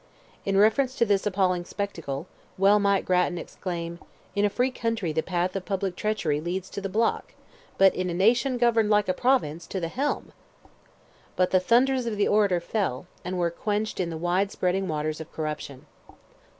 [0.45, 2.25] In reference to this appalling spectacle,
[2.57, 6.89] well might Grattan exclaim—"In a free country the path of public treachery leads to the
[6.89, 7.35] block;
[7.77, 10.33] but in a nation governed like a province, to the helm!"
[11.35, 15.21] But the thunders of the orator fell, and were quenched in the wide spreading waters
[15.21, 15.85] of corruption.